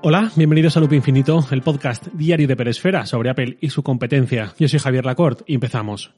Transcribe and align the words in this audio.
Hola, 0.00 0.30
bienvenidos 0.36 0.76
a 0.76 0.80
Loop 0.80 0.92
Infinito, 0.92 1.44
el 1.50 1.62
podcast 1.62 2.06
diario 2.12 2.46
de 2.46 2.54
Peresfera 2.54 3.04
sobre 3.04 3.30
Apple 3.30 3.58
y 3.60 3.70
su 3.70 3.82
competencia. 3.82 4.54
Yo 4.56 4.68
soy 4.68 4.78
Javier 4.78 5.04
Lacorte 5.04 5.42
y 5.48 5.54
empezamos. 5.54 6.12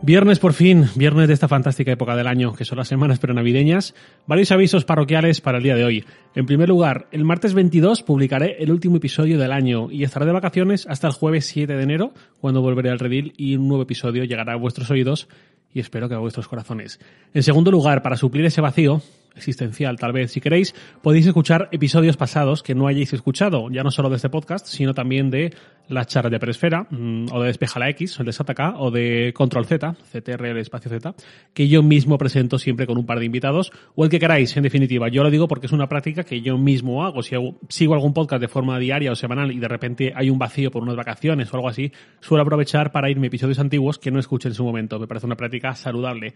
Viernes 0.00 0.38
por 0.38 0.54
fin, 0.54 0.86
viernes 0.96 1.28
de 1.28 1.34
esta 1.34 1.48
fantástica 1.48 1.92
época 1.92 2.16
del 2.16 2.26
año, 2.26 2.54
que 2.54 2.64
son 2.64 2.78
las 2.78 2.88
semanas 2.88 3.18
prenavideñas. 3.18 3.94
Varios 4.26 4.52
avisos 4.52 4.86
parroquiales 4.86 5.42
para 5.42 5.58
el 5.58 5.64
día 5.64 5.76
de 5.76 5.84
hoy. 5.84 6.04
En 6.34 6.46
primer 6.46 6.70
lugar, 6.70 7.08
el 7.12 7.24
martes 7.24 7.52
22 7.52 8.02
publicaré 8.02 8.56
el 8.62 8.70
último 8.70 8.96
episodio 8.96 9.38
del 9.38 9.52
año 9.52 9.90
y 9.90 10.02
estaré 10.02 10.24
de 10.24 10.32
vacaciones 10.32 10.86
hasta 10.86 11.08
el 11.08 11.12
jueves 11.12 11.44
7 11.44 11.74
de 11.74 11.82
enero, 11.82 12.14
cuando 12.40 12.62
volveré 12.62 12.88
al 12.88 13.00
redil 13.00 13.34
y 13.36 13.56
un 13.56 13.68
nuevo 13.68 13.82
episodio 13.82 14.24
llegará 14.24 14.54
a 14.54 14.56
vuestros 14.56 14.90
oídos 14.90 15.28
y 15.74 15.80
espero 15.80 16.08
que 16.08 16.14
a 16.14 16.18
vuestros 16.18 16.48
corazones. 16.48 17.00
En 17.34 17.42
segundo 17.42 17.70
lugar, 17.70 18.00
para 18.00 18.16
suplir 18.16 18.46
ese 18.46 18.62
vacío, 18.62 19.02
existencial 19.36 19.96
tal 19.98 20.12
vez, 20.12 20.32
si 20.32 20.40
queréis, 20.40 20.74
podéis 21.02 21.26
escuchar 21.26 21.68
episodios 21.72 22.16
pasados 22.16 22.62
que 22.62 22.74
no 22.74 22.86
hayáis 22.86 23.12
escuchado, 23.12 23.70
ya 23.70 23.82
no 23.82 23.90
solo 23.90 24.10
de 24.10 24.16
este 24.16 24.28
podcast, 24.28 24.66
sino 24.66 24.94
también 24.94 25.30
de 25.30 25.54
las 25.88 26.06
charlas 26.06 26.32
de 26.32 26.40
Peresfera, 26.40 26.86
mm, 26.90 27.26
o 27.32 27.40
de 27.40 27.48
Despeja 27.48 27.78
la 27.78 27.90
X, 27.90 28.18
el 28.18 28.26
de 28.26 28.32
SATAK, 28.32 28.74
o 28.78 28.90
de 28.90 29.32
Control 29.34 29.66
Z, 29.66 29.96
CTR 30.12 30.46
el 30.46 30.58
espacio 30.58 30.90
Z, 30.90 31.14
que 31.52 31.68
yo 31.68 31.82
mismo 31.82 32.16
presento 32.16 32.58
siempre 32.58 32.86
con 32.86 32.96
un 32.96 33.06
par 33.06 33.18
de 33.18 33.26
invitados, 33.26 33.70
o 33.94 34.04
el 34.04 34.10
que 34.10 34.18
queráis, 34.18 34.56
en 34.56 34.62
definitiva. 34.62 35.08
Yo 35.08 35.22
lo 35.22 35.30
digo 35.30 35.48
porque 35.48 35.66
es 35.66 35.72
una 35.72 35.88
práctica 35.88 36.24
que 36.24 36.40
yo 36.40 36.56
mismo 36.56 37.04
hago. 37.04 37.22
Si 37.22 37.34
sigo 37.68 37.94
algún 37.94 38.14
podcast 38.14 38.40
de 38.40 38.48
forma 38.48 38.78
diaria 38.78 39.12
o 39.12 39.14
semanal 39.14 39.52
y 39.52 39.58
de 39.58 39.68
repente 39.68 40.12
hay 40.14 40.30
un 40.30 40.38
vacío 40.38 40.70
por 40.70 40.82
unas 40.82 40.96
vacaciones 40.96 41.52
o 41.52 41.56
algo 41.56 41.68
así, 41.68 41.92
suelo 42.20 42.42
aprovechar 42.42 42.92
para 42.92 43.10
irme 43.10 43.26
episodios 43.26 43.58
antiguos 43.58 43.98
que 43.98 44.10
no 44.10 44.18
escuché 44.18 44.48
en 44.48 44.54
su 44.54 44.64
momento. 44.64 44.98
Me 44.98 45.06
parece 45.06 45.26
una 45.26 45.36
práctica 45.36 45.74
saludable. 45.74 46.34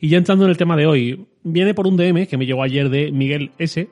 Y 0.00 0.08
ya 0.08 0.18
entrando 0.18 0.44
en 0.44 0.50
el 0.50 0.56
tema 0.56 0.76
de 0.76 0.86
hoy, 0.86 1.26
viene 1.44 1.74
por 1.74 1.86
un 1.86 1.96
DM 1.96 2.26
que 2.26 2.36
me 2.36 2.46
llegó 2.46 2.62
ayer 2.62 2.88
de 2.88 3.12
Miguel 3.12 3.50
S, 3.58 3.88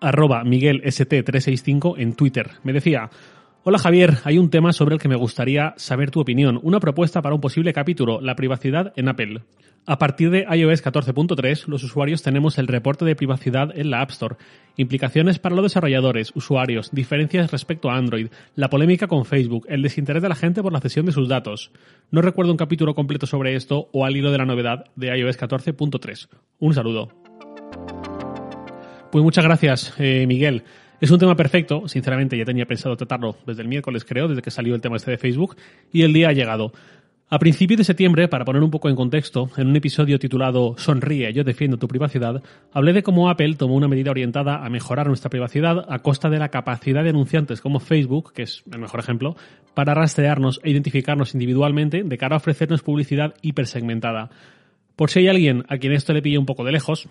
arroba 0.00 0.44
Miguel 0.44 0.82
ST365 0.82 1.94
en 1.98 2.14
Twitter. 2.14 2.52
Me 2.62 2.72
decía, 2.72 3.10
Hola 3.66 3.78
Javier, 3.78 4.18
hay 4.24 4.36
un 4.36 4.50
tema 4.50 4.74
sobre 4.74 4.94
el 4.94 5.00
que 5.00 5.08
me 5.08 5.16
gustaría 5.16 5.72
saber 5.78 6.10
tu 6.10 6.20
opinión. 6.20 6.60
Una 6.62 6.80
propuesta 6.80 7.22
para 7.22 7.34
un 7.34 7.40
posible 7.40 7.72
capítulo, 7.72 8.20
la 8.20 8.36
privacidad 8.36 8.92
en 8.94 9.08
Apple. 9.08 9.40
A 9.86 9.96
partir 9.96 10.28
de 10.28 10.44
iOS 10.54 10.84
14.3, 10.84 11.66
los 11.68 11.82
usuarios 11.82 12.22
tenemos 12.22 12.58
el 12.58 12.66
reporte 12.66 13.06
de 13.06 13.16
privacidad 13.16 13.70
en 13.74 13.88
la 13.88 14.02
App 14.02 14.10
Store, 14.10 14.36
implicaciones 14.76 15.38
para 15.38 15.54
los 15.54 15.64
desarrolladores, 15.64 16.32
usuarios, 16.34 16.90
diferencias 16.92 17.50
respecto 17.52 17.88
a 17.88 17.96
Android, 17.96 18.28
la 18.54 18.68
polémica 18.68 19.06
con 19.06 19.24
Facebook, 19.24 19.64
el 19.70 19.80
desinterés 19.80 20.22
de 20.22 20.28
la 20.28 20.34
gente 20.34 20.62
por 20.62 20.74
la 20.74 20.80
cesión 20.80 21.06
de 21.06 21.12
sus 21.12 21.30
datos. 21.30 21.70
No 22.10 22.20
recuerdo 22.20 22.52
un 22.52 22.58
capítulo 22.58 22.94
completo 22.94 23.26
sobre 23.26 23.56
esto 23.56 23.88
o 23.92 24.04
al 24.04 24.14
hilo 24.14 24.30
de 24.30 24.38
la 24.38 24.44
novedad 24.44 24.84
de 24.94 25.16
iOS 25.16 25.38
14.3. 25.38 26.28
Un 26.58 26.74
saludo. 26.74 27.08
Pues 29.10 29.24
muchas 29.24 29.44
gracias, 29.44 29.94
eh, 29.98 30.26
Miguel. 30.26 30.64
Es 31.00 31.10
un 31.10 31.18
tema 31.18 31.34
perfecto, 31.34 31.88
sinceramente 31.88 32.38
ya 32.38 32.44
tenía 32.44 32.66
pensado 32.66 32.96
tratarlo 32.96 33.36
desde 33.46 33.62
el 33.62 33.68
miércoles 33.68 34.04
creo, 34.04 34.28
desde 34.28 34.42
que 34.42 34.50
salió 34.50 34.74
el 34.74 34.80
tema 34.80 34.96
este 34.96 35.10
de 35.10 35.18
Facebook, 35.18 35.56
y 35.92 36.02
el 36.02 36.12
día 36.12 36.28
ha 36.28 36.32
llegado. 36.32 36.72
A 37.30 37.38
principios 37.38 37.78
de 37.78 37.84
septiembre, 37.84 38.28
para 38.28 38.44
poner 38.44 38.62
un 38.62 38.70
poco 38.70 38.88
en 38.88 38.94
contexto, 38.94 39.50
en 39.56 39.66
un 39.66 39.74
episodio 39.74 40.18
titulado 40.18 40.76
Sonríe, 40.76 41.32
yo 41.32 41.42
defiendo 41.42 41.78
tu 41.78 41.88
privacidad, 41.88 42.42
hablé 42.72 42.92
de 42.92 43.02
cómo 43.02 43.28
Apple 43.28 43.56
tomó 43.56 43.74
una 43.74 43.88
medida 43.88 44.10
orientada 44.10 44.64
a 44.64 44.68
mejorar 44.68 45.08
nuestra 45.08 45.30
privacidad 45.30 45.84
a 45.88 45.98
costa 46.00 46.28
de 46.28 46.38
la 46.38 46.50
capacidad 46.50 47.02
de 47.02 47.10
anunciantes 47.10 47.60
como 47.60 47.80
Facebook, 47.80 48.32
que 48.34 48.42
es 48.42 48.62
el 48.70 48.78
mejor 48.78 49.00
ejemplo, 49.00 49.36
para 49.74 49.94
rastrearnos 49.94 50.60
e 50.62 50.70
identificarnos 50.70 51.34
individualmente 51.34 52.04
de 52.04 52.18
cara 52.18 52.36
a 52.36 52.38
ofrecernos 52.38 52.82
publicidad 52.82 53.34
hipersegmentada. 53.42 54.30
Por 54.94 55.10
si 55.10 55.20
hay 55.20 55.28
alguien 55.28 55.64
a 55.68 55.78
quien 55.78 55.92
esto 55.92 56.12
le 56.12 56.22
pille 56.22 56.38
un 56.38 56.46
poco 56.46 56.62
de 56.62 56.72
lejos, 56.72 57.08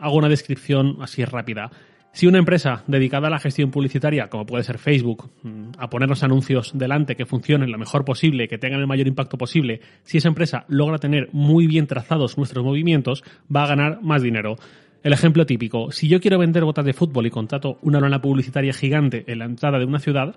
hago 0.00 0.16
una 0.16 0.28
descripción 0.28 0.98
así 1.00 1.24
rápida. 1.24 1.70
Si 2.14 2.26
una 2.26 2.38
empresa 2.38 2.84
dedicada 2.86 3.28
a 3.28 3.30
la 3.30 3.38
gestión 3.38 3.70
publicitaria, 3.70 4.28
como 4.28 4.44
puede 4.44 4.64
ser 4.64 4.76
Facebook, 4.78 5.30
mm, 5.42 5.70
a 5.78 5.88
ponernos 5.88 6.22
anuncios 6.22 6.72
delante 6.74 7.16
que 7.16 7.24
funcionen 7.24 7.72
lo 7.72 7.78
mejor 7.78 8.04
posible, 8.04 8.48
que 8.48 8.58
tengan 8.58 8.80
el 8.80 8.86
mayor 8.86 9.08
impacto 9.08 9.38
posible, 9.38 9.80
si 10.02 10.18
esa 10.18 10.28
empresa 10.28 10.66
logra 10.68 10.98
tener 10.98 11.30
muy 11.32 11.66
bien 11.66 11.86
trazados 11.86 12.36
nuestros 12.36 12.64
movimientos, 12.64 13.24
va 13.54 13.64
a 13.64 13.68
ganar 13.68 14.02
más 14.02 14.22
dinero. 14.22 14.56
El 15.02 15.14
ejemplo 15.14 15.46
típico, 15.46 15.90
si 15.90 16.06
yo 16.06 16.20
quiero 16.20 16.38
vender 16.38 16.64
botas 16.64 16.84
de 16.84 16.92
fútbol 16.92 17.26
y 17.26 17.30
contrato 17.30 17.78
una 17.80 17.98
lona 17.98 18.20
publicitaria 18.20 18.74
gigante 18.74 19.24
en 19.26 19.38
la 19.38 19.46
entrada 19.46 19.78
de 19.78 19.86
una 19.86 19.98
ciudad, 19.98 20.36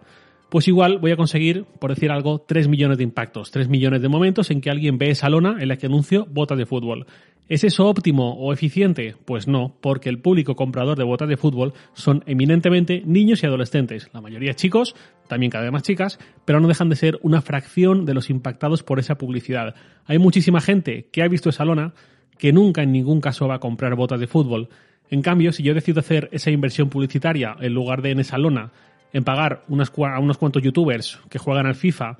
pues 0.55 0.69
igual 0.69 0.99
voy 0.99 1.11
a 1.11 1.17
conseguir, 1.17 1.66
por 1.66 1.93
decir 1.93 2.11
algo, 2.11 2.39
3 2.39 2.69
millones 2.69 2.97
de 2.97 3.03
impactos, 3.03 3.51
3 3.51 3.67
millones 3.67 4.01
de 4.01 4.07
momentos 4.07 4.51
en 4.51 4.61
que 4.61 4.69
alguien 4.69 4.97
ve 4.97 5.09
esa 5.09 5.27
lona 5.27 5.57
en 5.59 5.67
la 5.67 5.75
que 5.75 5.88
anuncio 5.88 6.27
botas 6.31 6.57
de 6.57 6.66
fútbol. 6.66 7.07
¿Es 7.49 7.66
eso 7.66 7.88
óptimo 7.88 8.35
o 8.35 8.53
eficiente? 8.53 9.17
Pues 9.25 9.49
no, 9.49 9.75
porque 9.81 10.07
el 10.07 10.19
público 10.19 10.55
comprador 10.55 10.97
de 10.97 11.03
botas 11.03 11.27
de 11.27 11.35
fútbol 11.35 11.73
son 11.91 12.23
eminentemente 12.25 13.03
niños 13.05 13.43
y 13.43 13.47
adolescentes, 13.47 14.09
la 14.13 14.21
mayoría 14.21 14.53
chicos, 14.53 14.95
también 15.27 15.51
cada 15.51 15.66
vez 15.66 15.73
más 15.73 15.83
chicas, 15.83 16.19
pero 16.45 16.61
no 16.61 16.69
dejan 16.69 16.87
de 16.87 16.95
ser 16.95 17.19
una 17.22 17.41
fracción 17.41 18.05
de 18.05 18.13
los 18.13 18.29
impactados 18.29 18.81
por 18.81 18.97
esa 18.97 19.17
publicidad. 19.17 19.75
Hay 20.05 20.19
muchísima 20.19 20.61
gente 20.61 21.09
que 21.11 21.22
ha 21.22 21.27
visto 21.27 21.49
esa 21.49 21.66
lona 21.66 21.95
que 22.37 22.53
nunca 22.53 22.81
en 22.81 22.93
ningún 22.93 23.19
caso 23.19 23.45
va 23.45 23.55
a 23.55 23.59
comprar 23.59 23.93
botas 23.95 24.22
de 24.22 24.27
fútbol. 24.27 24.69
En 25.09 25.22
cambio, 25.22 25.51
si 25.51 25.63
yo 25.63 25.73
decido 25.73 25.99
hacer 25.99 26.29
esa 26.31 26.49
inversión 26.49 26.87
publicitaria 26.87 27.57
en 27.59 27.73
lugar 27.73 28.01
de 28.01 28.11
en 28.11 28.22
esa 28.22 28.37
lona, 28.37 28.72
en 29.16 29.24
pagar 29.24 29.64
a 29.64 30.20
unos 30.20 30.38
cuantos 30.38 30.62
youtubers 30.62 31.22
que 31.30 31.40
juegan 31.40 31.66
al 31.66 31.76
FIFA, 31.76 32.18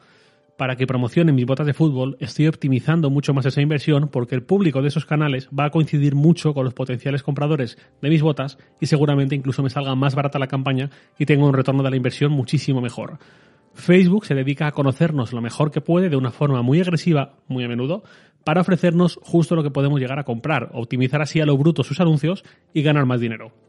para 0.58 0.78
que 0.78 0.88
promocionen 0.88 1.36
mis 1.36 1.46
botas 1.46 1.68
de 1.68 1.74
fútbol, 1.74 2.16
estoy 2.22 2.48
optimizando 2.48 3.10
mucho 3.10 3.34
más 3.34 3.46
esa 3.46 3.60
inversión 3.60 4.08
porque 4.08 4.34
el 4.34 4.44
público 4.44 4.82
de 4.82 4.88
esos 4.88 5.06
canales 5.06 5.50
va 5.50 5.66
a 5.66 5.72
coincidir 5.72 6.16
mucho 6.16 6.54
con 6.54 6.64
los 6.64 6.74
potenciales 6.74 7.22
compradores 7.22 7.78
de 8.02 8.10
mis 8.10 8.22
botas 8.22 8.58
y 8.80 8.86
seguramente 8.86 9.36
incluso 9.36 9.62
me 9.62 9.70
salga 9.70 9.94
más 9.94 10.16
barata 10.16 10.40
la 10.40 10.48
campaña 10.48 10.90
y 11.20 11.26
tengo 11.26 11.46
un 11.46 11.54
retorno 11.54 11.84
de 11.84 11.90
la 11.90 11.98
inversión 11.98 12.32
muchísimo 12.32 12.80
mejor. 12.80 13.20
Facebook 13.74 14.26
se 14.26 14.34
dedica 14.34 14.68
a 14.68 14.72
conocernos 14.72 15.34
lo 15.34 15.42
mejor 15.42 15.72
que 15.72 15.82
puede 15.82 16.08
de 16.08 16.16
una 16.16 16.32
forma 16.32 16.62
muy 16.62 16.80
agresiva, 16.80 17.40
muy 17.50 17.66
a 17.66 17.68
menudo, 17.68 18.06
para 18.46 18.62
ofrecernos 18.62 19.20
justo 19.22 19.54
lo 19.58 19.64
que 19.64 19.72
podemos 19.72 20.00
llegar 20.00 20.20
a 20.20 20.24
comprar, 20.24 20.70
optimizar 20.72 21.22
así 21.22 21.42
a 21.42 21.46
lo 21.46 21.58
bruto 21.58 21.84
sus 21.84 22.00
anuncios 22.00 22.46
y 22.74 22.84
ganar 22.84 23.06
más 23.06 23.20
dinero 23.20 23.65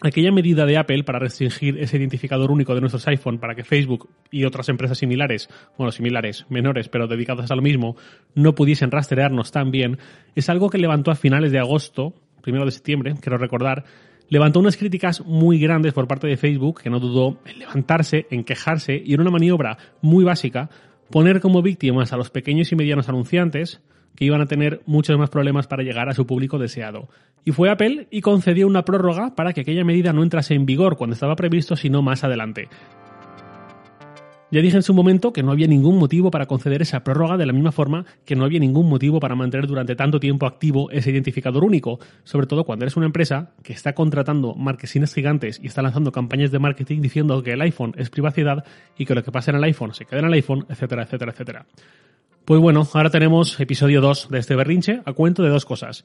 aquella 0.00 0.32
medida 0.32 0.66
de 0.66 0.76
Apple 0.76 1.04
para 1.04 1.18
restringir 1.18 1.78
ese 1.78 1.96
identificador 1.96 2.50
único 2.50 2.74
de 2.74 2.80
nuestros 2.80 3.06
iPhone 3.08 3.38
para 3.38 3.54
que 3.54 3.64
Facebook 3.64 4.08
y 4.30 4.44
otras 4.44 4.68
empresas 4.68 4.98
similares, 4.98 5.48
bueno, 5.78 5.92
similares, 5.92 6.46
menores, 6.48 6.88
pero 6.88 7.06
dedicadas 7.06 7.50
a 7.50 7.56
lo 7.56 7.62
mismo, 7.62 7.96
no 8.34 8.54
pudiesen 8.54 8.90
rastrearnos 8.90 9.52
tan 9.52 9.70
bien, 9.70 9.98
es 10.34 10.48
algo 10.48 10.70
que 10.70 10.78
levantó 10.78 11.10
a 11.10 11.14
finales 11.14 11.52
de 11.52 11.58
agosto, 11.58 12.14
primero 12.42 12.64
de 12.64 12.72
septiembre, 12.72 13.14
quiero 13.20 13.38
recordar, 13.38 13.84
levantó 14.28 14.60
unas 14.60 14.76
críticas 14.76 15.24
muy 15.24 15.58
grandes 15.58 15.92
por 15.92 16.06
parte 16.06 16.26
de 16.26 16.36
Facebook, 16.36 16.82
que 16.82 16.90
no 16.90 17.00
dudó 17.00 17.38
en 17.46 17.58
levantarse, 17.58 18.26
en 18.30 18.44
quejarse 18.44 19.00
y 19.04 19.14
en 19.14 19.20
una 19.20 19.30
maniobra 19.30 19.78
muy 20.02 20.24
básica, 20.24 20.70
poner 21.10 21.40
como 21.40 21.62
víctimas 21.62 22.12
a 22.12 22.16
los 22.16 22.30
pequeños 22.30 22.72
y 22.72 22.76
medianos 22.76 23.08
anunciantes, 23.08 23.80
que 24.16 24.24
iban 24.24 24.40
a 24.40 24.46
tener 24.46 24.82
muchos 24.86 25.18
más 25.18 25.30
problemas 25.30 25.66
para 25.66 25.82
llegar 25.82 26.08
a 26.08 26.14
su 26.14 26.26
público 26.26 26.58
deseado. 26.58 27.08
Y 27.44 27.52
fue 27.52 27.70
Apple 27.70 28.08
y 28.10 28.20
concedió 28.20 28.66
una 28.66 28.84
prórroga 28.84 29.34
para 29.34 29.52
que 29.52 29.62
aquella 29.62 29.84
medida 29.84 30.12
no 30.12 30.22
entrase 30.22 30.54
en 30.54 30.66
vigor 30.66 30.96
cuando 30.96 31.14
estaba 31.14 31.36
previsto, 31.36 31.76
sino 31.76 32.02
más 32.02 32.24
adelante. 32.24 32.68
Ya 34.54 34.60
dije 34.60 34.76
en 34.76 34.84
su 34.84 34.94
momento 34.94 35.32
que 35.32 35.42
no 35.42 35.50
había 35.50 35.66
ningún 35.66 35.98
motivo 35.98 36.30
para 36.30 36.46
conceder 36.46 36.80
esa 36.80 37.02
prórroga 37.02 37.36
de 37.36 37.44
la 37.44 37.52
misma 37.52 37.72
forma 37.72 38.04
que 38.24 38.36
no 38.36 38.44
había 38.44 38.60
ningún 38.60 38.88
motivo 38.88 39.18
para 39.18 39.34
mantener 39.34 39.66
durante 39.66 39.96
tanto 39.96 40.20
tiempo 40.20 40.46
activo 40.46 40.92
ese 40.92 41.10
identificador 41.10 41.64
único, 41.64 41.98
sobre 42.22 42.46
todo 42.46 42.62
cuando 42.62 42.84
eres 42.84 42.96
una 42.96 43.06
empresa 43.06 43.50
que 43.64 43.72
está 43.72 43.94
contratando 43.94 44.54
marquesines 44.54 45.12
gigantes 45.12 45.58
y 45.60 45.66
está 45.66 45.82
lanzando 45.82 46.12
campañas 46.12 46.52
de 46.52 46.60
marketing 46.60 47.00
diciendo 47.00 47.42
que 47.42 47.54
el 47.54 47.62
iPhone 47.62 47.94
es 47.96 48.10
privacidad 48.10 48.64
y 48.96 49.06
que 49.06 49.16
lo 49.16 49.24
que 49.24 49.32
pasa 49.32 49.50
en 49.50 49.56
el 49.56 49.64
iPhone 49.64 49.92
se 49.92 50.04
queda 50.04 50.20
en 50.20 50.26
el 50.26 50.34
iPhone, 50.34 50.66
etcétera, 50.68 51.02
etcétera, 51.02 51.32
etcétera. 51.32 51.66
Pues 52.44 52.60
bueno, 52.60 52.86
ahora 52.92 53.08
tenemos 53.08 53.58
episodio 53.58 54.02
2 54.02 54.28
de 54.28 54.38
este 54.38 54.54
berrinche 54.54 55.00
a 55.06 55.14
cuento 55.14 55.42
de 55.42 55.48
dos 55.48 55.64
cosas. 55.64 56.04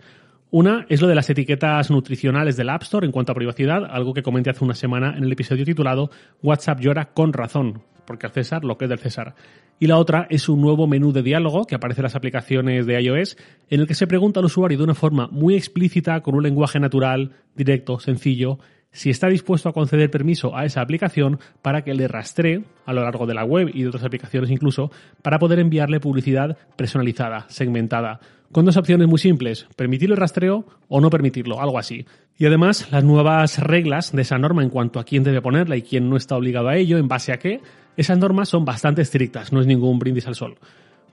Una 0.51 0.85
es 0.87 1.01
lo 1.01 1.09
de 1.09 1.15
las 1.15 1.29
etiquetas 1.29 1.91
nutricionales 1.91 2.55
del 2.55 2.69
App 2.69 2.83
Store 2.83 3.05
en 3.05 3.11
cuanto 3.11 3.33
a 3.33 3.35
privacidad, 3.35 3.83
algo 3.83 4.13
que 4.13 4.23
comenté 4.23 4.49
hace 4.49 4.63
una 4.63 4.73
semana 4.73 5.17
en 5.17 5.25
el 5.25 5.33
episodio 5.33 5.65
titulado 5.65 6.11
WhatsApp 6.41 6.79
llora 6.79 7.11
con 7.13 7.33
razón, 7.33 7.81
porque 8.07 8.25
al 8.25 8.31
César 8.31 8.63
lo 8.63 8.77
que 8.77 8.85
es 8.85 8.89
del 8.89 8.99
César. 8.99 9.35
Y 9.79 9.87
la 9.87 9.97
otra 9.97 10.27
es 10.29 10.47
un 10.47 10.61
nuevo 10.61 10.87
menú 10.87 11.11
de 11.11 11.23
diálogo 11.23 11.65
que 11.65 11.75
aparece 11.75 11.99
en 11.99 12.03
las 12.03 12.15
aplicaciones 12.15 12.85
de 12.85 13.01
iOS, 13.01 13.35
en 13.69 13.81
el 13.81 13.87
que 13.87 13.93
se 13.93 14.07
pregunta 14.07 14.39
al 14.39 14.45
usuario 14.45 14.77
de 14.77 14.85
una 14.85 14.95
forma 14.95 15.27
muy 15.29 15.55
explícita, 15.55 16.21
con 16.21 16.35
un 16.35 16.43
lenguaje 16.43 16.79
natural, 16.79 17.33
directo, 17.53 17.99
sencillo, 17.99 18.59
si 18.91 19.09
está 19.09 19.27
dispuesto 19.27 19.69
a 19.69 19.73
conceder 19.73 20.09
permiso 20.09 20.55
a 20.55 20.65
esa 20.65 20.81
aplicación 20.81 21.39
para 21.61 21.83
que 21.83 21.93
le 21.93 22.07
rastree 22.07 22.63
a 22.85 22.93
lo 22.93 23.03
largo 23.03 23.27
de 23.27 23.33
la 23.33 23.43
web 23.43 23.69
y 23.73 23.83
de 23.83 23.89
otras 23.89 24.03
aplicaciones 24.03 24.49
incluso, 24.49 24.91
para 25.21 25.39
poder 25.39 25.59
enviarle 25.59 25.99
publicidad 25.99 26.57
personalizada, 26.75 27.45
segmentada, 27.49 28.19
con 28.51 28.65
dos 28.65 28.77
opciones 28.77 29.07
muy 29.07 29.19
simples, 29.19 29.67
permitir 29.75 30.09
el 30.09 30.17
rastreo 30.17 30.65
o 30.87 31.01
no 31.01 31.09
permitirlo, 31.09 31.61
algo 31.61 31.77
así. 31.77 32.05
Y 32.37 32.45
además, 32.47 32.91
las 32.91 33.03
nuevas 33.03 33.59
reglas 33.59 34.11
de 34.11 34.23
esa 34.23 34.39
norma 34.39 34.63
en 34.63 34.69
cuanto 34.69 34.99
a 34.99 35.03
quién 35.03 35.23
debe 35.23 35.41
ponerla 35.41 35.77
y 35.77 35.83
quién 35.83 36.09
no 36.09 36.17
está 36.17 36.35
obligado 36.35 36.69
a 36.69 36.75
ello, 36.75 36.97
en 36.97 37.07
base 37.07 37.31
a 37.31 37.37
qué, 37.37 37.61
esas 37.95 38.17
normas 38.17 38.49
son 38.49 38.65
bastante 38.65 39.03
estrictas, 39.03 39.53
no 39.53 39.61
es 39.61 39.67
ningún 39.67 39.99
brindis 39.99 40.25
al 40.25 40.35
sol. 40.35 40.57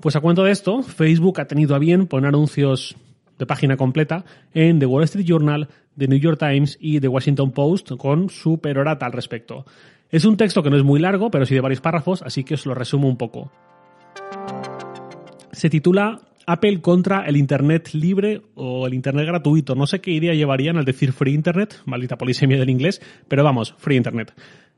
Pues 0.01 0.17
a 0.17 0.21
cuento 0.21 0.45
de 0.45 0.53
esto, 0.53 0.83
Facebook 0.83 1.41
ha 1.41 1.47
tenido 1.47 1.75
a 1.75 1.79
bien 1.79 2.07
poner 2.07 2.29
anuncios 2.29 2.97
de 3.39 3.47
página 3.47 3.77
completa 3.77 4.25
en 4.55 4.79
The 4.79 4.87
Wall 4.87 5.05
Street 5.05 5.27
Journal, 5.27 5.69
The 5.99 6.09
New 6.09 6.19
York 6.19 6.39
Times 6.39 6.77
y 6.81 7.01
The 7.01 7.09
Washington 7.09 7.53
Post 7.53 7.93
con 7.97 8.29
su 8.31 8.59
perorata 8.59 9.07
al 9.07 9.13
respecto. 9.13 9.65
Es 10.11 10.25
un 10.25 10.37
texto 10.37 10.63
que 10.63 10.71
no 10.71 10.77
es 10.77 10.85
muy 10.85 11.01
largo, 11.01 11.31
pero 11.31 11.47
sí 11.47 11.55
de 11.55 11.61
varios 11.61 11.81
párrafos, 11.81 12.23
así 12.23 12.45
que 12.45 12.55
os 12.55 12.67
lo 12.67 12.75
resumo 12.75 13.09
un 13.09 13.17
poco. 13.17 13.51
Se 15.53 15.71
titula 15.71 16.21
Apple 16.47 16.81
contra 16.81 17.27
el 17.27 17.37
Internet 17.37 17.91
libre 17.93 18.43
o 18.55 18.87
el 18.87 18.95
Internet 18.95 19.27
gratuito. 19.27 19.75
No 19.75 19.87
sé 19.87 20.01
qué 20.01 20.13
idea 20.13 20.35
llevarían 20.35 20.77
al 20.77 20.85
decir 20.85 21.13
free 21.13 21.35
Internet, 21.35 21.83
maldita 21.87 22.17
polisemia 22.17 22.59
del 22.59 22.71
inglés, 22.71 23.03
pero 23.27 23.43
vamos, 23.43 23.75
free 23.79 23.97
Internet. 23.97 24.33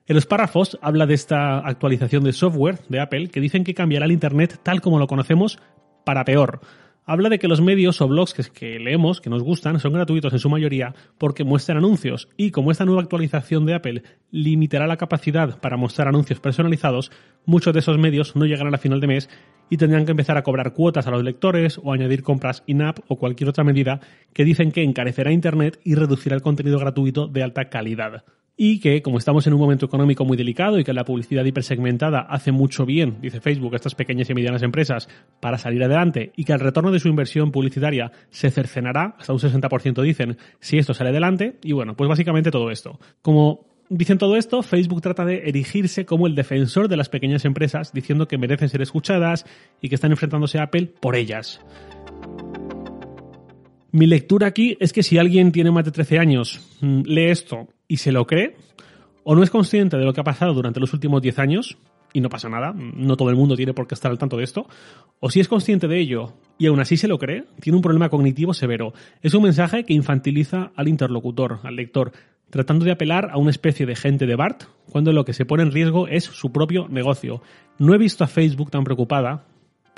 En 0.07 0.15
los 0.15 0.25
párrafos 0.25 0.79
habla 0.81 1.05
de 1.05 1.13
esta 1.13 1.59
actualización 1.59 2.25
de 2.25 2.33
software 2.33 2.79
de 2.89 3.01
Apple 3.01 3.29
que 3.29 3.43
dicen 3.43 3.65
que 3.65 3.75
cambiará 3.75 4.07
el 4.07 4.13
Internet 4.13 4.61
tal 4.63 4.81
como 4.81 4.99
lo 4.99 5.07
conocemos 5.07 5.59
para 6.05 6.25
peor. 6.25 6.61
Habla 7.11 7.31
de 7.31 7.39
que 7.39 7.49
los 7.49 7.63
medios 7.63 8.03
o 8.03 8.07
blogs 8.07 8.35
que, 8.51 8.79
leemos, 8.79 9.23
que 9.23 9.31
nos 9.31 9.43
gustan, 9.43 9.81
son 9.81 9.95
gratuitos 9.95 10.31
en 10.35 10.41
su 10.41 10.51
mayoría 10.51 10.95
porque 11.17 11.43
muestran 11.43 11.79
anuncios. 11.79 12.29
Y 12.37 12.51
como 12.51 12.71
esta 12.71 12.85
nueva 12.85 13.01
actualización 13.01 13.65
de 13.65 13.73
Apple 13.73 14.03
limitará 14.31 14.87
la 14.87 14.99
capacidad 14.99 15.59
para 15.59 15.79
mostrar 15.79 16.09
anuncios 16.09 16.39
personalizados, 16.39 17.11
muchos 17.47 17.73
de 17.73 17.81
esos 17.81 17.97
medios 17.97 18.37
no 18.37 18.45
llegarán 18.45 18.75
a 18.75 18.79
final 18.79 19.01
de 19.01 19.07
mes 19.07 19.31
y 19.71 19.79
tendrán 19.79 20.05
que 20.05 20.11
empezar 20.11 20.37
a 20.37 20.43
cobrar 20.43 20.75
cuotas 20.75 21.07
a 21.07 21.11
los 21.11 21.25
lectores 21.25 21.81
o 21.83 21.95
añadir 21.95 22.23
compras 22.23 22.63
in-app 22.67 22.99
o 23.09 23.17
cualquier 23.17 23.49
otra 23.49 23.65
medida 23.65 24.01
que 24.35 24.45
dicen 24.45 24.71
que 24.71 24.83
encarecerá 24.83 25.33
Internet 25.33 25.81
y 25.85 25.95
reducirá 25.95 26.37
el 26.37 26.43
contenido 26.43 26.79
gratuito 26.79 27.27
de 27.27 27.43
alta 27.43 27.71
calidad 27.71 28.23
y 28.61 28.81
que 28.81 29.01
como 29.03 29.19
estamos 29.19 29.47
en 29.47 29.55
un 29.55 29.61
momento 29.61 29.87
económico 29.87 30.25
muy 30.25 30.37
delicado 30.37 30.79
y 30.79 30.85
que 30.85 30.93
la 30.93 31.05
publicidad 31.05 31.45
hipersegmentada 31.45 32.21
hace 32.21 32.51
mucho 32.51 32.85
bien, 32.85 33.19
dice 33.23 33.41
Facebook, 33.41 33.73
a 33.73 33.77
estas 33.77 33.95
pequeñas 33.95 34.29
y 34.29 34.35
medianas 34.35 34.65
empresas 34.65 35.09
para 35.41 35.59
salir 35.59 35.83
adelante 35.85 36.33
y 36.37 36.45
que 36.45 36.53
el 36.53 36.61
retorno 36.61 36.91
de 36.91 36.99
su 36.99 37.09
inversión 37.09 37.53
publicitaria 37.53 38.11
se 38.31 38.51
cercenará, 38.51 39.15
hasta 39.17 39.33
un 39.33 39.39
60% 39.39 40.03
dicen, 40.03 40.37
si 40.59 40.77
esto 40.77 40.93
sale 40.93 41.11
adelante 41.11 41.59
y 41.63 41.73
bueno, 41.73 41.97
pues 41.97 42.09
básicamente 42.09 42.51
todo 42.51 42.73
esto. 42.73 42.99
Como 43.23 43.65
dicen 43.89 44.19
todo 44.19 44.37
esto, 44.37 44.65
Facebook 44.65 45.03
trata 45.03 45.25
de 45.25 45.49
erigirse 45.49 46.05
como 46.05 46.27
el 46.27 46.35
defensor 46.35 46.89
de 46.89 46.97
las 46.97 47.09
pequeñas 47.09 47.45
empresas, 47.45 47.93
diciendo 47.93 48.27
que 48.27 48.39
merecen 48.39 48.69
ser 48.69 48.83
escuchadas 48.83 49.47
y 49.81 49.89
que 49.89 49.95
están 49.95 50.11
enfrentándose 50.11 50.59
a 50.59 50.65
Apple 50.65 50.93
por 51.01 51.15
ellas. 51.15 51.61
Mi 53.93 54.07
lectura 54.07 54.49
aquí 54.49 54.77
es 54.81 54.93
que 54.93 55.05
si 55.05 55.17
alguien 55.17 55.53
tiene 55.53 55.71
más 55.71 55.85
de 55.85 55.93
13 55.93 56.19
años, 56.19 56.61
mm, 56.81 57.03
lee 57.07 57.27
esto 57.27 57.69
y 57.89 57.97
se 57.97 58.13
lo 58.13 58.27
cree, 58.27 58.57
o 59.25 59.35
no 59.35 59.43
es 59.43 59.51
consciente 59.51 59.97
de 59.97 60.05
lo 60.05 60.13
que 60.13 60.21
ha 60.21 60.25
pasado 60.25 60.55
durante 60.55 60.79
los 60.79 60.93
últimos 60.93 61.21
10 61.21 61.39
años, 61.39 61.79
y 62.13 62.21
no 62.21 62.29
pasa 62.29 62.49
nada, 62.49 62.73
no 62.75 63.17
todo 63.17 63.31
el 63.31 63.37
mundo 63.37 63.57
tiene 63.57 63.75
por 63.75 63.87
qué 63.87 63.95
estar 63.95 64.11
al 64.11 64.19
tanto 64.19 64.37
de 64.37 64.45
esto, 64.45 64.67
o 65.21 65.31
si 65.31 65.41
es 65.41 65.49
consciente 65.49 65.89
de 65.89 65.99
ello 65.99 66.35
y 66.59 66.67
aún 66.67 66.81
así 66.81 66.97
se 66.97 67.09
lo 67.09 67.19
cree, 67.19 67.45
tiene 67.61 67.77
un 67.77 67.83
problema 67.83 68.09
cognitivo 68.09 68.55
severo. 68.55 68.93
Es 69.23 69.35
un 69.35 69.43
mensaje 69.43 69.85
que 69.85 69.95
infantiliza 69.95 70.73
al 70.75 70.89
interlocutor, 70.89 71.61
al 71.65 71.77
lector, 71.77 72.13
tratando 72.51 72.85
de 72.85 72.93
apelar 72.93 73.31
a 73.31 73.39
una 73.39 73.51
especie 73.51 73.85
de 73.85 73.97
gente 73.97 74.27
de 74.27 74.37
BART, 74.37 74.65
cuando 74.91 75.13
lo 75.13 75.25
que 75.25 75.35
se 75.35 75.45
pone 75.45 75.63
en 75.63 75.73
riesgo 75.73 76.09
es 76.09 76.25
su 76.25 76.51
propio 76.51 76.89
negocio. 76.89 77.43
No 77.79 77.95
he 77.95 77.99
visto 77.99 78.25
a 78.25 78.29
Facebook 78.29 78.71
tan 78.71 78.85
preocupada 78.85 79.45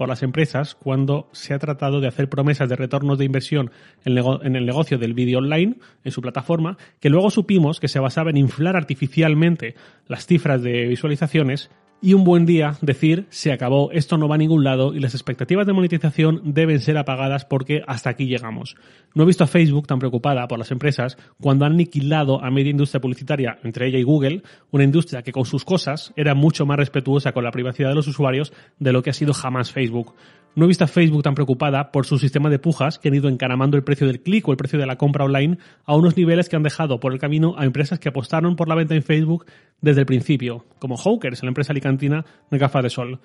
por 0.00 0.08
las 0.08 0.22
empresas 0.22 0.74
cuando 0.74 1.28
se 1.32 1.52
ha 1.52 1.58
tratado 1.58 2.00
de 2.00 2.08
hacer 2.08 2.30
promesas 2.30 2.70
de 2.70 2.74
retornos 2.74 3.18
de 3.18 3.26
inversión 3.26 3.70
en, 4.06 4.16
el 4.56 4.64
negocio 4.64 4.96
del 4.96 5.12
vídeo 5.12 5.40
online, 5.40 5.76
en 6.04 6.10
su 6.10 6.22
plataforma, 6.22 6.78
que 7.00 7.10
luego 7.10 7.30
supimos 7.30 7.80
que 7.80 7.88
se 7.88 7.98
basaba 8.00 8.30
en 8.30 8.38
inflar 8.38 8.76
artificialmente 8.76 9.74
las 10.08 10.24
cifras 10.24 10.62
de 10.62 10.86
visualizaciones 10.86 11.68
y 12.02 12.14
un 12.14 12.24
buen 12.24 12.46
día 12.46 12.76
decir 12.80 13.26
se 13.30 13.52
acabó, 13.52 13.90
esto 13.92 14.16
no 14.16 14.28
va 14.28 14.36
a 14.36 14.38
ningún 14.38 14.64
lado 14.64 14.94
y 14.94 15.00
las 15.00 15.14
expectativas 15.14 15.66
de 15.66 15.72
monetización 15.72 16.40
deben 16.44 16.80
ser 16.80 16.96
apagadas 16.96 17.44
porque 17.44 17.82
hasta 17.86 18.10
aquí 18.10 18.26
llegamos. 18.26 18.76
No 19.14 19.24
he 19.24 19.26
visto 19.26 19.44
a 19.44 19.48
Facebook 19.48 19.86
tan 19.86 19.98
preocupada 19.98 20.46
por 20.48 20.58
las 20.58 20.70
empresas 20.70 21.18
cuando 21.40 21.64
han 21.64 21.72
aniquilado 21.72 22.42
a 22.42 22.50
media 22.50 22.70
industria 22.70 23.00
publicitaria, 23.00 23.58
entre 23.64 23.88
ella 23.88 23.98
y 23.98 24.02
Google, 24.02 24.42
una 24.70 24.84
industria 24.84 25.22
que 25.22 25.32
con 25.32 25.44
sus 25.44 25.64
cosas 25.64 26.12
era 26.16 26.34
mucho 26.34 26.66
más 26.66 26.78
respetuosa 26.78 27.32
con 27.32 27.44
la 27.44 27.50
privacidad 27.50 27.90
de 27.90 27.94
los 27.96 28.08
usuarios 28.08 28.52
de 28.78 28.92
lo 28.92 29.02
que 29.02 29.10
ha 29.10 29.14
sido 29.14 29.34
jamás 29.34 29.72
Facebook. 29.72 30.14
No 30.56 30.64
he 30.64 30.68
visto 30.68 30.82
a 30.82 30.88
Facebook 30.88 31.22
tan 31.22 31.34
preocupada 31.34 31.92
por 31.92 32.06
su 32.06 32.18
sistema 32.18 32.50
de 32.50 32.58
pujas 32.58 32.98
que 32.98 33.08
han 33.08 33.14
ido 33.14 33.28
encaramando 33.28 33.76
el 33.76 33.84
precio 33.84 34.08
del 34.08 34.20
clic 34.20 34.48
o 34.48 34.50
el 34.50 34.56
precio 34.56 34.80
de 34.80 34.86
la 34.86 34.96
compra 34.96 35.24
online 35.24 35.58
a 35.84 35.94
unos 35.94 36.16
niveles 36.16 36.48
que 36.48 36.56
han 36.56 36.64
dejado 36.64 36.98
por 36.98 37.12
el 37.12 37.20
camino 37.20 37.54
a 37.56 37.64
empresas 37.64 38.00
que 38.00 38.08
apostaron 38.08 38.56
por 38.56 38.68
la 38.68 38.74
venta 38.74 38.96
en 38.96 39.02
Facebook 39.02 39.46
desde 39.80 40.00
el 40.00 40.06
principio, 40.06 40.64
como 40.80 40.96
Hawkers, 40.96 41.42
la 41.44 41.48
empresa 41.48 41.72
alicantina 41.72 42.24
de 42.50 42.58
gafas 42.58 42.82
de 42.82 42.90
sol. 42.90 43.20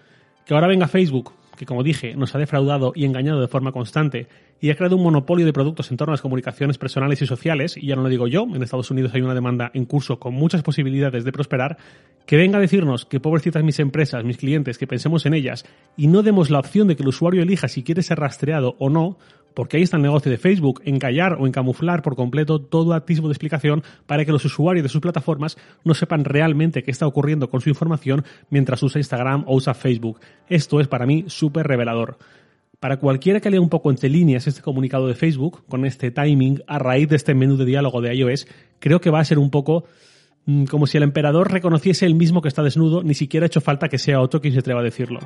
Que 0.45 0.53
ahora 0.53 0.67
venga 0.67 0.87
Facebook 0.87 1.33
que 1.55 1.65
como 1.65 1.83
dije 1.83 2.15
nos 2.15 2.35
ha 2.35 2.37
defraudado 2.37 2.91
y 2.95 3.05
engañado 3.05 3.41
de 3.41 3.47
forma 3.47 3.71
constante 3.71 4.27
y 4.61 4.69
ha 4.69 4.75
creado 4.75 4.95
un 4.95 5.03
monopolio 5.03 5.45
de 5.45 5.53
productos 5.53 5.91
en 5.91 5.97
torno 5.97 6.11
a 6.11 6.15
las 6.15 6.21
comunicaciones 6.21 6.77
personales 6.77 7.21
y 7.21 7.27
sociales, 7.27 7.75
y 7.77 7.87
ya 7.87 7.95
no 7.95 8.03
lo 8.03 8.09
digo 8.09 8.27
yo, 8.27 8.43
en 8.43 8.63
Estados 8.63 8.89
Unidos 8.89 9.11
hay 9.13 9.21
una 9.21 9.33
demanda 9.33 9.69
en 9.73 9.85
curso 9.85 10.17
con 10.17 10.33
muchas 10.33 10.63
posibilidades 10.63 11.25
de 11.25 11.31
prosperar, 11.31 11.77
que 12.25 12.37
venga 12.37 12.57
a 12.57 12.61
decirnos 12.61 13.05
que 13.05 13.19
pobrecitas 13.19 13.63
mis 13.63 13.79
empresas, 13.79 14.23
mis 14.23 14.37
clientes, 14.37 14.77
que 14.77 14.87
pensemos 14.87 15.25
en 15.25 15.33
ellas 15.33 15.65
y 15.97 16.07
no 16.07 16.23
demos 16.23 16.49
la 16.49 16.59
opción 16.59 16.87
de 16.87 16.95
que 16.95 17.03
el 17.03 17.09
usuario 17.09 17.43
elija 17.43 17.67
si 17.67 17.83
quiere 17.83 18.01
ser 18.01 18.19
rastreado 18.19 18.75
o 18.79 18.89
no, 18.89 19.17
porque 19.55 19.77
ahí 19.77 19.83
está 19.83 19.97
el 19.97 20.03
negocio 20.03 20.29
de 20.29 20.37
Facebook, 20.37 20.81
en 20.85 20.99
callar 20.99 21.37
o 21.39 21.47
en 21.47 21.51
camuflar 21.51 22.01
por 22.03 22.15
completo 22.15 22.59
todo 22.59 22.93
atisbo 22.93 23.27
de 23.27 23.33
explicación 23.33 23.83
para 24.05 24.25
que 24.25 24.31
los 24.31 24.45
usuarios 24.45 24.83
de 24.83 24.89
sus 24.89 25.01
plataformas 25.01 25.57
no 25.83 25.93
sepan 25.95 26.25
realmente 26.25 26.83
qué 26.83 26.91
está 26.91 27.07
ocurriendo 27.07 27.49
con 27.49 27.61
su 27.61 27.69
información 27.69 28.23
mientras 28.49 28.83
usa 28.83 28.99
Instagram 28.99 29.45
o 29.47 29.55
usa 29.55 29.73
Facebook. 29.73 30.19
Esto 30.47 30.79
es 30.79 30.87
para 30.87 31.05
mí 31.05 31.25
súper 31.27 31.65
revelador. 31.65 32.17
Para 32.79 32.97
cualquiera 32.97 33.39
que 33.39 33.49
lea 33.49 33.61
un 33.61 33.69
poco 33.69 33.89
entre 33.89 34.09
líneas 34.09 34.45
este 34.47 34.61
comunicado 34.61 35.07
de 35.07 35.15
Facebook, 35.15 35.63
con 35.67 35.85
este 35.85 36.11
timing, 36.11 36.61
a 36.67 36.77
raíz 36.77 37.07
de 37.07 37.15
este 37.15 37.33
menú 37.33 37.57
de 37.57 37.65
diálogo 37.65 38.01
de 38.01 38.13
iOS, 38.13 38.47
creo 38.79 38.99
que 38.99 39.09
va 39.09 39.21
a 39.21 39.25
ser 39.25 39.39
un 39.39 39.49
poco 39.49 39.85
mm, 40.45 40.65
como 40.65 40.85
si 40.85 40.97
el 40.97 41.03
emperador 41.03 41.51
reconociese 41.51 42.05
el 42.05 42.15
mismo 42.15 42.41
que 42.41 42.49
está 42.49 42.61
desnudo, 42.61 43.01
ni 43.01 43.13
siquiera 43.13 43.45
ha 43.45 43.47
hecho 43.47 43.61
falta 43.61 43.87
que 43.87 43.97
sea 43.97 44.19
otro 44.19 44.41
quien 44.41 44.53
se 44.53 44.59
atreva 44.59 44.81
a 44.81 44.83
decirlo. 44.83 45.19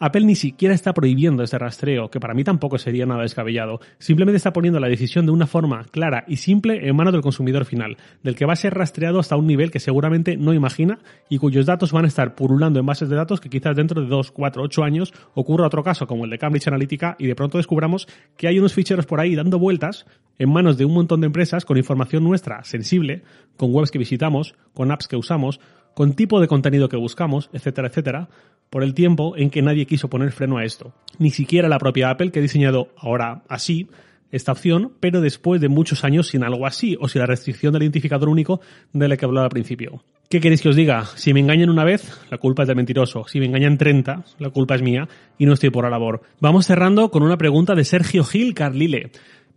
Apple 0.00 0.24
ni 0.24 0.36
siquiera 0.36 0.74
está 0.74 0.94
prohibiendo 0.94 1.42
este 1.42 1.58
rastreo, 1.58 2.08
que 2.10 2.20
para 2.20 2.34
mí 2.34 2.44
tampoco 2.44 2.78
sería 2.78 3.06
nada 3.06 3.22
descabellado. 3.22 3.80
Simplemente 3.98 4.36
está 4.36 4.52
poniendo 4.52 4.78
la 4.78 4.88
decisión 4.88 5.26
de 5.26 5.32
una 5.32 5.46
forma 5.46 5.84
clara 5.90 6.24
y 6.28 6.36
simple 6.36 6.88
en 6.88 6.94
manos 6.94 7.12
del 7.12 7.22
consumidor 7.22 7.64
final, 7.64 7.96
del 8.22 8.36
que 8.36 8.46
va 8.46 8.52
a 8.52 8.56
ser 8.56 8.74
rastreado 8.74 9.18
hasta 9.18 9.36
un 9.36 9.46
nivel 9.46 9.70
que 9.70 9.80
seguramente 9.80 10.36
no 10.36 10.54
imagina 10.54 11.00
y 11.28 11.38
cuyos 11.38 11.66
datos 11.66 11.92
van 11.92 12.04
a 12.04 12.08
estar 12.08 12.34
purulando 12.34 12.78
en 12.78 12.86
bases 12.86 13.08
de 13.08 13.16
datos 13.16 13.40
que 13.40 13.50
quizás 13.50 13.74
dentro 13.74 14.00
de 14.00 14.06
2, 14.06 14.30
4, 14.30 14.62
8 14.62 14.84
años 14.84 15.12
ocurra 15.34 15.66
otro 15.66 15.82
caso 15.82 16.06
como 16.06 16.24
el 16.24 16.30
de 16.30 16.38
Cambridge 16.38 16.68
Analytica 16.68 17.16
y 17.18 17.26
de 17.26 17.34
pronto 17.34 17.58
descubramos 17.58 18.06
que 18.36 18.46
hay 18.46 18.58
unos 18.58 18.74
ficheros 18.74 19.06
por 19.06 19.20
ahí 19.20 19.34
dando 19.34 19.58
vueltas 19.58 20.06
en 20.38 20.50
manos 20.50 20.78
de 20.78 20.84
un 20.84 20.94
montón 20.94 21.20
de 21.20 21.26
empresas 21.26 21.64
con 21.64 21.76
información 21.76 22.22
nuestra 22.22 22.62
sensible, 22.62 23.22
con 23.56 23.74
webs 23.74 23.90
que 23.90 23.98
visitamos, 23.98 24.54
con 24.72 24.92
apps 24.92 25.08
que 25.08 25.16
usamos, 25.16 25.60
con 25.98 26.12
tipo 26.12 26.40
de 26.40 26.46
contenido 26.46 26.88
que 26.88 26.96
buscamos, 26.96 27.50
etcétera, 27.52 27.88
etcétera, 27.88 28.28
por 28.70 28.84
el 28.84 28.94
tiempo 28.94 29.36
en 29.36 29.50
que 29.50 29.62
nadie 29.62 29.84
quiso 29.84 30.08
poner 30.08 30.30
freno 30.30 30.56
a 30.56 30.64
esto. 30.64 30.92
Ni 31.18 31.32
siquiera 31.32 31.68
la 31.68 31.80
propia 31.80 32.08
Apple, 32.08 32.30
que 32.30 32.38
ha 32.38 32.42
diseñado 32.42 32.90
ahora 32.96 33.42
así 33.48 33.88
esta 34.30 34.52
opción, 34.52 34.92
pero 35.00 35.20
después 35.20 35.60
de 35.60 35.68
muchos 35.68 36.04
años 36.04 36.28
sin 36.28 36.44
algo 36.44 36.68
así, 36.68 36.96
o 37.00 37.08
sin 37.08 37.18
la 37.18 37.26
restricción 37.26 37.72
del 37.72 37.82
identificador 37.82 38.28
único 38.28 38.60
de 38.92 39.08
la 39.08 39.16
que 39.16 39.24
hablaba 39.24 39.46
al 39.46 39.50
principio. 39.50 40.04
¿Qué 40.30 40.40
queréis 40.40 40.62
que 40.62 40.68
os 40.68 40.76
diga? 40.76 41.04
Si 41.16 41.34
me 41.34 41.40
engañan 41.40 41.68
una 41.68 41.82
vez, 41.82 42.08
la 42.30 42.38
culpa 42.38 42.62
es 42.62 42.68
del 42.68 42.76
mentiroso. 42.76 43.24
Si 43.26 43.40
me 43.40 43.46
engañan 43.46 43.76
30, 43.76 44.24
la 44.38 44.50
culpa 44.50 44.76
es 44.76 44.82
mía 44.82 45.08
y 45.36 45.46
no 45.46 45.54
estoy 45.54 45.70
por 45.70 45.82
la 45.82 45.90
labor. 45.90 46.22
Vamos 46.38 46.66
cerrando 46.66 47.10
con 47.10 47.24
una 47.24 47.38
pregunta 47.38 47.74
de 47.74 47.82
Sergio 47.82 48.22
Gil 48.22 48.54
Carlile. 48.54 49.10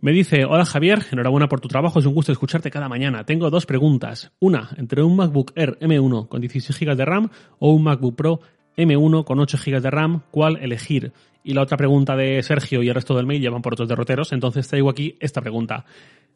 Me 0.04 0.10
dice, 0.10 0.44
hola 0.44 0.64
Javier, 0.64 1.04
enhorabuena 1.12 1.46
por 1.46 1.60
tu 1.60 1.68
trabajo, 1.68 2.00
es 2.00 2.06
un 2.06 2.14
gusto 2.14 2.32
escucharte 2.32 2.72
cada 2.72 2.88
mañana. 2.88 3.24
Tengo 3.24 3.50
dos 3.50 3.66
preguntas. 3.66 4.32
Una, 4.40 4.70
entre 4.76 5.04
un 5.04 5.14
MacBook 5.14 5.52
Air 5.54 5.78
M1 5.78 6.26
con 6.26 6.40
16 6.40 6.76
GB 6.76 6.96
de 6.96 7.04
RAM 7.04 7.30
o 7.60 7.70
un 7.70 7.84
MacBook 7.84 8.16
Pro 8.16 8.40
M1 8.76 9.22
con 9.22 9.38
8 9.38 9.58
GB 9.64 9.80
de 9.80 9.90
RAM, 9.92 10.22
¿cuál 10.32 10.58
elegir? 10.60 11.12
Y 11.44 11.54
la 11.54 11.62
otra 11.62 11.76
pregunta 11.76 12.16
de 12.16 12.42
Sergio 12.42 12.82
y 12.82 12.88
el 12.88 12.96
resto 12.96 13.14
del 13.14 13.26
mail 13.26 13.40
llevan 13.40 13.62
por 13.62 13.74
otros 13.74 13.88
derroteros, 13.88 14.32
entonces 14.32 14.66
traigo 14.66 14.90
aquí 14.90 15.16
esta 15.20 15.40
pregunta. 15.40 15.84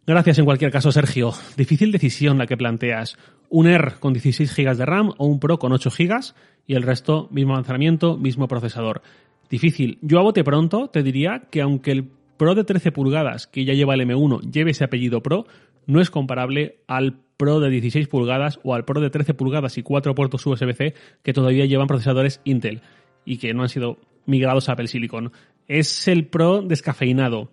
Gracias 0.06 0.38
en 0.38 0.44
cualquier 0.44 0.70
caso, 0.70 0.92
Sergio. 0.92 1.32
Difícil 1.56 1.90
decisión 1.90 2.38
la 2.38 2.46
que 2.46 2.56
planteas. 2.56 3.18
¿Un 3.48 3.66
Air 3.66 3.94
con 3.98 4.12
16 4.12 4.56
GB 4.56 4.76
de 4.76 4.86
RAM 4.86 5.10
o 5.18 5.26
un 5.26 5.40
Pro 5.40 5.58
con 5.58 5.72
8 5.72 5.90
GB? 5.90 6.20
Y 6.68 6.74
el 6.74 6.84
resto, 6.84 7.26
mismo 7.32 7.54
almacenamiento, 7.54 8.16
mismo 8.16 8.46
procesador. 8.46 9.02
Difícil. 9.50 9.98
Yo 10.02 10.20
a 10.20 10.22
bote 10.22 10.44
pronto 10.44 10.88
te 10.88 11.02
diría 11.02 11.48
que 11.50 11.62
aunque 11.62 11.90
el 11.90 12.15
Pro 12.36 12.54
de 12.54 12.64
13 12.64 12.92
pulgadas, 12.92 13.46
que 13.46 13.64
ya 13.64 13.74
lleva 13.74 13.94
el 13.94 14.00
M1, 14.00 14.50
lleve 14.50 14.72
ese 14.72 14.84
apellido 14.84 15.22
Pro, 15.22 15.46
no 15.86 16.00
es 16.00 16.10
comparable 16.10 16.78
al 16.86 17.18
Pro 17.36 17.60
de 17.60 17.70
16 17.70 18.08
pulgadas 18.08 18.60
o 18.62 18.74
al 18.74 18.84
Pro 18.84 19.00
de 19.00 19.10
13 19.10 19.34
pulgadas 19.34 19.78
y 19.78 19.82
4 19.82 20.14
puertos 20.14 20.46
USB-C 20.46 20.94
que 21.22 21.32
todavía 21.32 21.66
llevan 21.66 21.86
procesadores 21.86 22.40
Intel 22.44 22.82
y 23.24 23.38
que 23.38 23.54
no 23.54 23.62
han 23.62 23.68
sido 23.68 23.98
migrados 24.24 24.68
a 24.68 24.72
Apple 24.72 24.88
Silicon. 24.88 25.32
Es 25.68 26.08
el 26.08 26.26
Pro 26.26 26.62
descafeinado. 26.62 27.50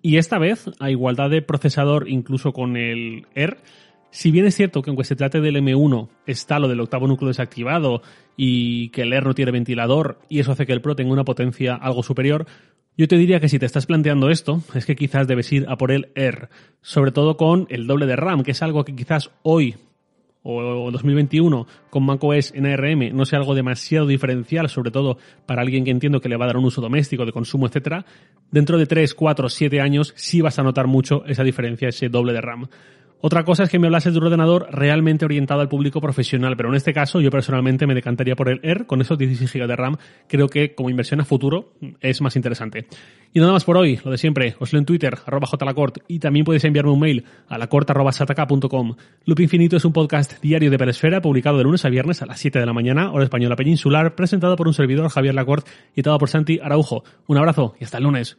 Y 0.00 0.16
esta 0.16 0.38
vez, 0.38 0.70
a 0.78 0.90
igualdad 0.90 1.30
de 1.30 1.42
procesador 1.42 2.08
incluso 2.08 2.52
con 2.52 2.76
el 2.76 3.26
Air, 3.34 3.58
si 4.10 4.30
bien 4.30 4.46
es 4.46 4.54
cierto 4.54 4.80
que 4.80 4.90
aunque 4.90 5.04
se 5.04 5.16
trate 5.16 5.40
del 5.40 5.56
M1 5.56 6.08
está 6.26 6.58
lo 6.58 6.68
del 6.68 6.80
octavo 6.80 7.06
núcleo 7.06 7.28
desactivado 7.28 8.02
y 8.36 8.88
que 8.90 9.02
el 9.02 9.12
Air 9.12 9.26
no 9.26 9.34
tiene 9.34 9.52
ventilador 9.52 10.18
y 10.28 10.38
eso 10.38 10.52
hace 10.52 10.66
que 10.66 10.72
el 10.72 10.80
Pro 10.80 10.96
tenga 10.96 11.12
una 11.12 11.24
potencia 11.24 11.74
algo 11.74 12.02
superior, 12.02 12.46
Yo 12.98 13.06
te 13.06 13.16
diría 13.16 13.38
que 13.38 13.48
si 13.48 13.60
te 13.60 13.66
estás 13.66 13.86
planteando 13.86 14.28
esto, 14.28 14.60
es 14.74 14.84
que 14.84 14.96
quizás 14.96 15.28
debes 15.28 15.52
ir 15.52 15.66
a 15.68 15.78
por 15.78 15.92
el 15.92 16.08
R, 16.16 16.48
sobre 16.82 17.12
todo 17.12 17.36
con 17.36 17.68
el 17.70 17.86
doble 17.86 18.06
de 18.06 18.16
RAM, 18.16 18.42
que 18.42 18.50
es 18.50 18.60
algo 18.60 18.84
que 18.84 18.96
quizás 18.96 19.30
hoy 19.44 19.76
o 20.42 20.90
2021 20.90 21.66
con 21.90 22.04
macOS 22.04 22.52
en 22.54 22.66
ARM 22.66 23.14
no 23.14 23.24
sea 23.24 23.38
algo 23.38 23.54
demasiado 23.54 24.08
diferencial, 24.08 24.68
sobre 24.68 24.90
todo 24.90 25.16
para 25.46 25.62
alguien 25.62 25.84
que 25.84 25.92
entiendo 25.92 26.20
que 26.20 26.28
le 26.28 26.36
va 26.36 26.46
a 26.46 26.48
dar 26.48 26.56
un 26.56 26.64
uso 26.64 26.80
doméstico, 26.80 27.24
de 27.24 27.30
consumo, 27.30 27.68
etcétera, 27.68 28.04
dentro 28.50 28.78
de 28.78 28.86
3, 28.86 29.14
4, 29.14 29.48
7 29.48 29.80
años 29.80 30.12
sí 30.16 30.40
vas 30.40 30.58
a 30.58 30.64
notar 30.64 30.88
mucho 30.88 31.24
esa 31.26 31.44
diferencia, 31.44 31.90
ese 31.90 32.08
doble 32.08 32.32
de 32.32 32.40
RAM. 32.40 32.66
Otra 33.20 33.44
cosa 33.44 33.64
es 33.64 33.70
que 33.70 33.80
me 33.80 33.88
hablases 33.88 34.12
de 34.12 34.20
un 34.20 34.26
ordenador 34.26 34.68
realmente 34.70 35.24
orientado 35.24 35.60
al 35.60 35.68
público 35.68 36.00
profesional, 36.00 36.56
pero 36.56 36.68
en 36.68 36.76
este 36.76 36.92
caso 36.92 37.20
yo 37.20 37.32
personalmente 37.32 37.84
me 37.84 37.94
decantaría 37.94 38.36
por 38.36 38.48
el 38.48 38.60
Air 38.62 38.86
con 38.86 39.00
esos 39.00 39.18
16 39.18 39.52
GB 39.52 39.66
de 39.66 39.74
RAM. 39.74 39.96
Creo 40.28 40.48
que 40.48 40.76
como 40.76 40.88
inversión 40.88 41.20
a 41.20 41.24
futuro 41.24 41.72
es 42.00 42.20
más 42.20 42.36
interesante. 42.36 42.86
Y 43.32 43.40
nada 43.40 43.52
más 43.52 43.64
por 43.64 43.76
hoy, 43.76 43.98
lo 44.04 44.12
de 44.12 44.18
siempre, 44.18 44.54
os 44.60 44.72
leo 44.72 44.78
en 44.78 44.86
Twitter, 44.86 45.18
arroba 45.26 45.48
jlacort, 45.48 45.98
y 46.06 46.20
también 46.20 46.44
podéis 46.44 46.64
enviarme 46.64 46.92
un 46.92 47.00
mail 47.00 47.24
a 47.48 47.58
lacort.sataka.com. 47.58 48.94
Loop 49.24 49.40
Infinito 49.40 49.76
es 49.76 49.84
un 49.84 49.92
podcast 49.92 50.40
diario 50.40 50.70
de 50.70 50.78
Peresfera, 50.78 51.20
publicado 51.20 51.58
de 51.58 51.64
lunes 51.64 51.84
a 51.84 51.88
viernes 51.88 52.22
a 52.22 52.26
las 52.26 52.38
7 52.38 52.60
de 52.60 52.66
la 52.66 52.72
mañana, 52.72 53.10
hora 53.10 53.24
española 53.24 53.56
peninsular, 53.56 54.14
presentado 54.14 54.54
por 54.54 54.68
un 54.68 54.74
servidor, 54.74 55.08
Javier 55.08 55.34
Lacort, 55.34 55.66
y 55.96 56.02
todo 56.02 56.16
por 56.18 56.28
Santi 56.28 56.60
Araujo. 56.62 57.02
Un 57.26 57.38
abrazo 57.38 57.74
y 57.80 57.84
hasta 57.84 57.98
el 57.98 58.04
lunes. 58.04 58.38